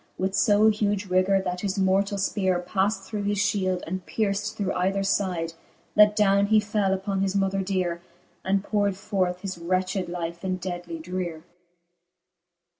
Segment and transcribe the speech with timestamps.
[0.17, 4.73] With {o huge rigour, that his mortall fpeare Pad through his fhield, and pierft through
[4.73, 5.53] either f)'dc,
[5.95, 8.01] That downe he fell uppon his mother deare,
[8.43, 11.43] And powred forth his wretched life in deadly dreare.